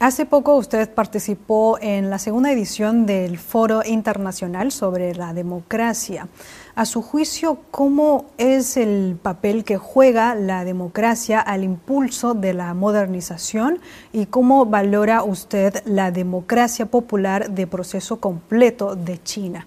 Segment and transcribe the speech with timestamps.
[0.00, 6.28] Hace poco usted participó en la segunda edición del Foro Internacional sobre la Democracia.
[6.76, 12.74] A su juicio, ¿cómo es el papel que juega la democracia al impulso de la
[12.74, 13.80] modernización
[14.12, 19.66] y cómo valora usted la democracia popular de proceso completo de China?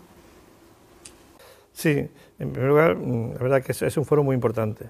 [1.73, 2.07] Sí,
[2.39, 4.85] en primer lugar, mm, la verdad que es un foro muy importante.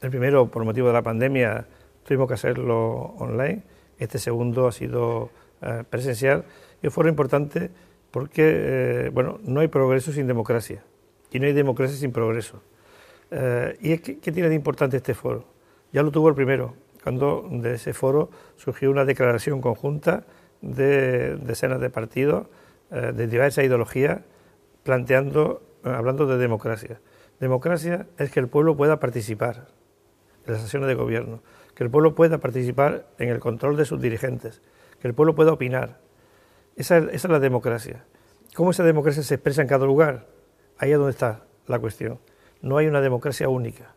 [0.00, 1.66] El primero, por motivo de la pandemia,
[2.02, 3.62] tuvimos que hacerlo online
[4.00, 5.30] este segundo ha sido
[5.62, 6.44] eh, presencial
[6.82, 7.70] y un foro importante
[8.10, 8.42] porque
[9.06, 10.82] eh, bueno, no hay progreso sin democracia
[11.30, 12.62] y no hay democracia sin progreso.
[13.30, 15.44] Eh, ¿Y qué tiene de importante este foro?
[15.92, 20.24] Ya lo tuvo el primero, cuando de ese foro surgió una declaración conjunta
[20.60, 22.46] de decenas de partidos
[22.90, 24.20] de diversas ideologías
[24.82, 27.00] planteando, hablando de democracia.
[27.38, 29.68] Democracia es que el pueblo pueda participar
[30.46, 31.40] en las sesiones de gobierno
[31.80, 34.60] que el pueblo pueda participar en el control de sus dirigentes,
[35.00, 35.98] que el pueblo pueda opinar.
[36.76, 38.04] Esa, es la democracia.
[38.54, 40.26] ¿Cómo esa democracia se expresa en cada lugar?
[40.76, 42.18] Ahí es donde está la cuestión.
[42.60, 43.94] No hay una democracia única.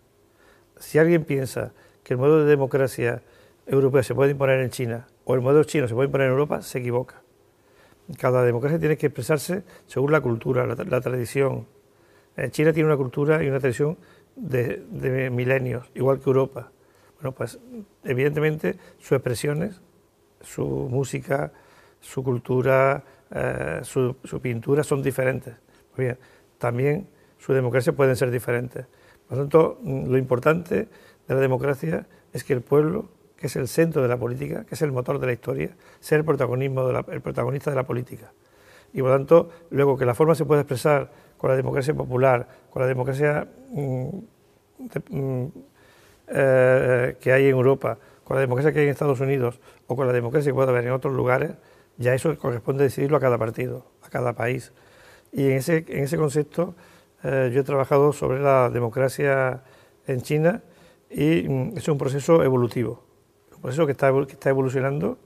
[0.77, 1.73] Si alguien piensa
[2.05, 3.21] que el modelo de democracia
[3.67, 6.61] europeo se puede imponer en China o el modelo chino se puede imponer en Europa,
[6.61, 7.21] se equivoca.
[8.17, 11.67] Cada democracia tiene que expresarse según la cultura, la, tradición.
[12.37, 13.97] Eh, China tiene una cultura y una tradición
[14.37, 16.71] de milenios, igual que Europa.
[17.23, 17.57] Bueno, pues
[18.03, 19.79] evidentemente sus expresiones,
[20.41, 21.53] su música,
[22.01, 25.55] su cultura, eh, su, pintura son diferentes.
[26.57, 27.07] también
[27.37, 28.87] su democracia pueden ser diferentes.
[29.25, 30.89] Por lo tanto, mm, lo importante
[31.25, 33.07] de la democracia es que el pueblo,
[33.37, 36.17] que es el centro de la política, que es el motor de la historia, sea
[36.17, 38.33] el, protagonismo el protagonista de la política.
[38.91, 42.49] Y por lo tanto, luego que la forma se puede expresar con la democracia popular,
[42.69, 44.07] con la democracia mm,
[45.09, 45.47] mm,
[46.35, 50.07] eh, que hay en Europa, con la democracia que hay en Estados Unidos o con
[50.07, 51.51] la democracia que puede haber en otros lugares,
[51.97, 54.73] ya eso corresponde decidirlo a cada partido, a cada país.
[55.31, 56.73] Y en ese, en ese concepto
[57.23, 59.61] eh, yo he trabajado sobre la democracia
[60.07, 60.63] en China
[61.11, 63.03] y mm, es un proceso evolutivo,
[63.55, 65.19] un proceso que está, que está evolucionando,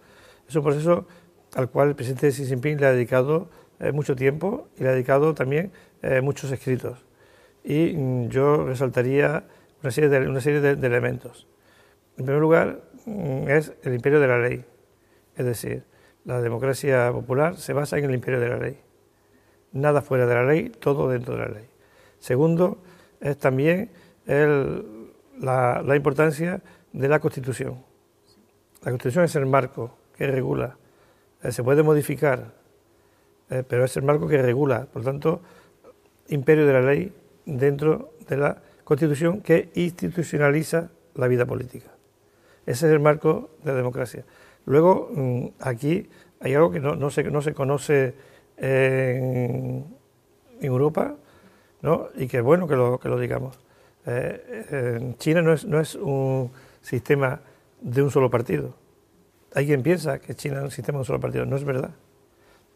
[0.50, 1.08] es un proceso
[1.56, 4.92] al cual el presidente Xi Jinping le ha dedicado eh, mucho tiempo y le ha
[4.92, 5.72] dedicado también
[6.22, 7.06] muchos escritos.
[7.64, 9.46] Y mm, yo resaltaría
[9.82, 11.48] una serie, de, una serie de, elementos.
[12.18, 14.66] En primer lugar, mm, es el imperio de la ley,
[15.36, 15.84] es decir,
[16.26, 18.80] la democracia popular se basa en el imperio de la ley.
[19.72, 21.70] Nada fuera de la ley, todo dentro de la ley.
[22.20, 22.80] Segundo,
[23.22, 23.92] es también
[24.26, 26.62] la, importancia
[26.92, 27.84] de la Constitución.
[28.84, 30.78] La Constitución es el marco que regula.
[31.44, 32.54] Eh, se puede modificar,
[33.50, 34.86] eh, pero es el marco que regula.
[34.92, 35.42] Por tanto,
[36.28, 37.14] imperio de la ley
[37.46, 41.90] dentro de la constitución que institucionaliza la vida política.
[42.66, 44.24] Ese es el marco de la democracia.
[44.66, 46.08] Luego, mm, aquí
[46.40, 48.14] hay algo que no, se, no se, conoce
[48.56, 49.86] en,
[50.62, 51.18] Europa,
[51.82, 52.08] ¿no?
[52.16, 53.60] y que es bueno que lo, que lo digamos.
[54.06, 56.50] Eh, China no es, no es un
[56.82, 57.42] sistema
[57.82, 58.74] de un solo partido.
[59.54, 61.46] Hay quien piensa que China es un sistema de un solo partido.
[61.46, 61.92] No es verdad.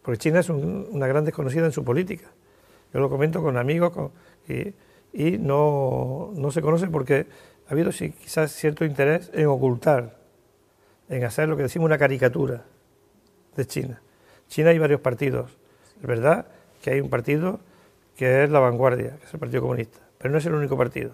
[0.01, 2.27] Porque China es una gran desconocida en su política.
[2.93, 3.93] Yo lo comento con amigos
[5.13, 7.27] y no, se conoce porque
[7.67, 10.17] ha habido quizás cierto interés en ocultar,
[11.09, 12.63] en hacer lo que decimos una caricatura
[13.55, 14.01] de China.
[14.47, 15.57] China hay varios partidos.
[15.99, 16.47] Es verdad
[16.81, 17.59] que hay un partido
[18.15, 21.11] que es la vanguardia, que es el Partido Comunista, pero no es el único partido.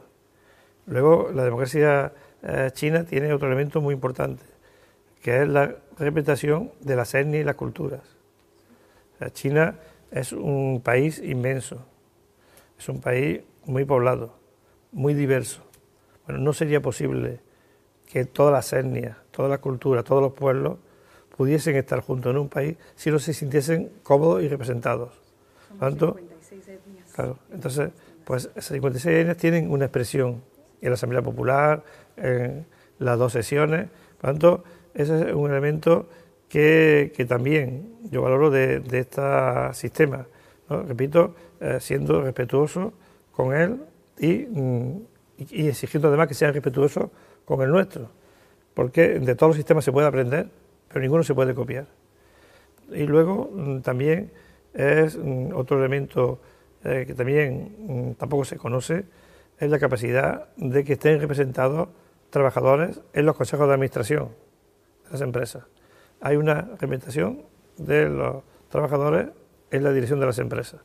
[0.86, 4.44] Luego, la democracia eh, china tiene otro elemento muy importante,
[5.22, 8.02] que es la representación de las etnias y las culturas.
[9.34, 9.76] China
[10.12, 11.86] es un país inmenso,
[12.78, 14.34] es un país muy poblado,
[14.92, 15.62] muy diverso.
[16.26, 17.40] Bueno, no sería posible
[18.08, 20.78] que todas las etnias, todas las culturas, todos los pueblos
[21.36, 25.12] pudiesen estar juntos en un país si no se sintiesen cómodos y representados.
[25.80, 27.14] tanto, 56 etnias.
[27.14, 27.92] Claro, entonces,
[28.26, 30.42] pues esas 56 etnias tienen una expresión
[30.82, 31.84] en la Asamblea Popular,
[32.16, 32.66] en
[33.00, 33.90] las dos sesiones.
[34.20, 34.64] Por tanto,
[34.94, 36.08] ese es un elemento
[36.50, 39.22] que, también yo valoro de, este
[39.74, 40.26] sistema.
[40.70, 42.94] Repito, eh, siendo respetuoso
[43.38, 43.80] con él
[44.20, 44.98] mm,
[45.38, 47.12] y, exigiendo además que sean respetuosos
[47.46, 48.10] con el nuestro,
[48.74, 50.50] porque de todos los sistemas se puede aprender,
[50.88, 51.86] pero ninguno se puede copiar.
[52.92, 54.32] Y luego mm, también
[54.74, 56.40] es mm, otro elemento
[56.84, 59.06] eh, que también tampoco se conoce,
[59.60, 61.90] es la capacidad de que estén representados
[62.32, 64.30] trabajadores en los consejos de administración
[65.06, 65.64] de las empresas.
[66.22, 67.44] Hay una representación
[67.78, 69.28] de los trabajadores
[69.70, 70.82] en la dirección de las empresas.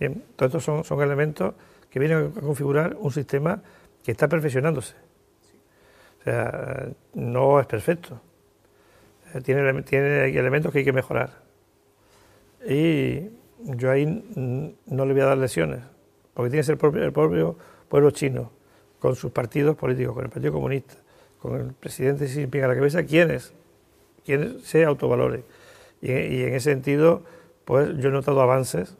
[0.00, 1.54] Bien, todos estos son, son elementos
[1.90, 3.62] que vienen a configurar un sistema
[4.02, 4.94] que está perfeccionándose.
[6.20, 8.18] O sea, no es perfecto.
[9.34, 11.42] eh, tiene, tiene elementos que hay que mejorar.
[12.66, 14.06] Y yo ahí
[14.86, 15.80] no le voy a dar lesiones,
[16.32, 17.56] porque tiene que ser el propio,
[17.88, 18.52] pueblo chino,
[18.98, 20.94] con sus partidos políticos, con el Partido Comunista,
[21.38, 23.52] con el presidente Xi Jinping a la cabeza, quienes,
[24.24, 25.44] quienes se autovalore.
[26.00, 27.22] Y, y en ese sentido,
[27.66, 28.96] pues yo he notado avances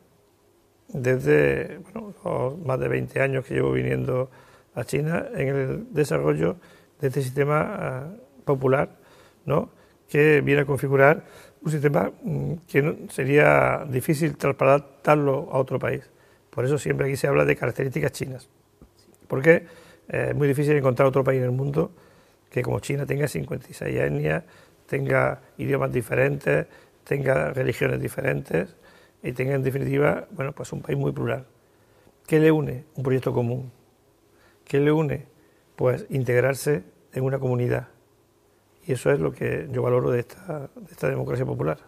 [0.92, 4.30] desde bueno, más de 20 años que llevo viniendo
[4.74, 6.56] a China en el desarrollo
[7.00, 8.08] de este sistema ah,
[8.44, 8.96] popular,
[9.44, 9.70] ¿no?
[10.08, 11.24] que viene a configurar
[11.62, 16.02] un sistema mm, que sería difícil trasladarlo a otro país.
[16.50, 18.48] Por eso siempre aquí se habla de características chinas,
[19.28, 19.66] porque
[20.08, 21.92] eh, es muy difícil encontrar otro país en el mundo
[22.50, 24.42] que como China tenga 56 etnias,
[24.86, 26.66] tenga idiomas diferentes,
[27.04, 28.74] tenga religiones diferentes
[29.22, 31.46] y tenga en definitiva, bueno, pues un país muy plural.
[32.26, 32.84] ¿Qué le une?
[32.94, 33.70] Un proyecto común.
[34.64, 35.26] ¿Qué le une?
[35.76, 37.88] Pues integrarse en una comunidad.
[38.86, 41.78] Y eso es lo que yo valoro de esta, de esta democracia popular.